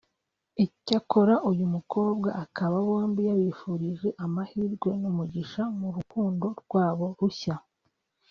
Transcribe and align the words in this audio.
Icyakora 0.65 1.33
uyu 1.51 1.65
mukobwa 1.73 2.29
akaba 2.43 2.75
bombi 2.87 3.21
yabifurije 3.29 4.07
amahirwe 4.25 4.89
n’umugisha 5.01 5.61
mu 5.79 5.87
rukundo 5.95 6.45
rwabo 6.61 7.05
rushya 7.19 7.55